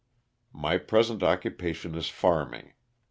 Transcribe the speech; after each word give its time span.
My 0.51 0.79
present 0.79 1.21
occupation 1.21 1.93
is 1.93 2.09
farming. 2.09 2.73